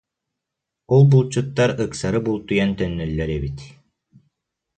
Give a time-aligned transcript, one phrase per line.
[0.95, 3.63] Ол булчуттар ыксары бултуйан төннөллөр эбит